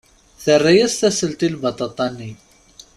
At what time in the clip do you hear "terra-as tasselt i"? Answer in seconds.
0.43-1.49